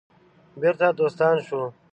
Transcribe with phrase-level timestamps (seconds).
[0.61, 1.61] بیرته دوستان شو.